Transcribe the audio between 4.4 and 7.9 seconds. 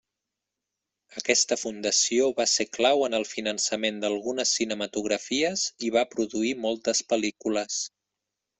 cinematografies i va produir moltes pel·lícules.